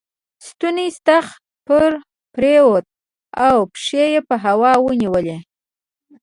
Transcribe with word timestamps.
ستونی 0.47 0.87
ستغ 0.97 1.25
پر 1.67 1.91
ووت 2.41 2.85
او 3.47 3.57
پښې 3.73 4.03
یې 4.13 4.21
په 4.29 4.35
هوا 4.45 4.73
ونیولې. 4.85 5.37